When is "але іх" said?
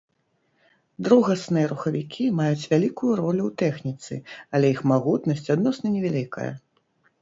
4.57-4.85